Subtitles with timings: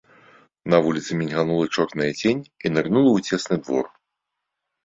[0.73, 3.85] На вуліцы мільганула чорная цень і нырнула ў цесны двор.